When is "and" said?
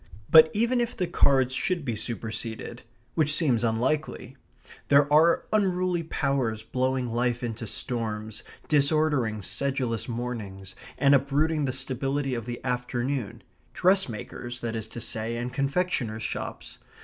10.97-11.13, 15.37-15.53